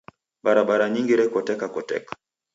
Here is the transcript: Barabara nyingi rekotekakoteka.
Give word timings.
Barabara 0.45 0.85
nyingi 0.93 1.13
rekotekakoteka. 1.21 2.11